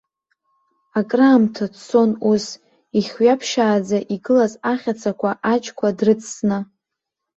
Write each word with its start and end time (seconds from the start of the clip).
Акраамҭа 0.99 1.65
дцон 1.73 2.11
ус, 2.31 2.45
ихҩаԥшьааӡа 2.97 3.99
игылаз 4.15 4.53
ахьацақәа, 4.71 5.31
аџьқәа 5.53 5.87
дрыҵсны. 5.97 6.59